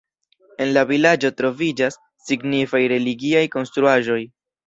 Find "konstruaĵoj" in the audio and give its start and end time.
3.57-4.19